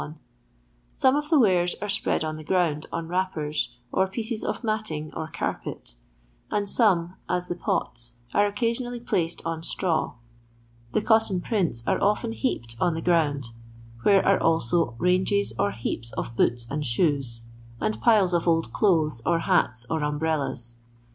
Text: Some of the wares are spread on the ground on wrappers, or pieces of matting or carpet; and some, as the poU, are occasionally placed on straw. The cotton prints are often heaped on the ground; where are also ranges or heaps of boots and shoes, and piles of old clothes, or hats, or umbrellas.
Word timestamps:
Some 0.95 1.15
of 1.15 1.29
the 1.29 1.37
wares 1.37 1.75
are 1.79 1.87
spread 1.87 2.23
on 2.23 2.35
the 2.35 2.43
ground 2.43 2.87
on 2.91 3.07
wrappers, 3.07 3.75
or 3.91 4.07
pieces 4.07 4.43
of 4.43 4.63
matting 4.63 5.13
or 5.15 5.27
carpet; 5.27 5.93
and 6.49 6.67
some, 6.67 7.13
as 7.29 7.45
the 7.47 7.53
poU, 7.55 7.83
are 8.33 8.47
occasionally 8.47 8.99
placed 8.99 9.43
on 9.45 9.61
straw. 9.61 10.13
The 10.93 11.03
cotton 11.03 11.39
prints 11.39 11.85
are 11.87 12.01
often 12.01 12.31
heaped 12.31 12.75
on 12.81 12.95
the 12.95 13.01
ground; 13.01 13.51
where 14.01 14.25
are 14.25 14.41
also 14.41 14.95
ranges 14.97 15.53
or 15.59 15.69
heaps 15.69 16.11
of 16.13 16.35
boots 16.35 16.65
and 16.71 16.83
shoes, 16.83 17.43
and 17.79 18.01
piles 18.01 18.33
of 18.33 18.47
old 18.47 18.73
clothes, 18.73 19.21
or 19.23 19.37
hats, 19.41 19.85
or 19.87 20.01
umbrellas. 20.03 20.77